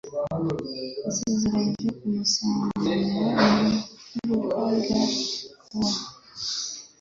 [1.03, 3.71] Yasezeranije kumusanganira mu
[4.17, 5.01] iduka rya
[5.67, 5.95] kawa.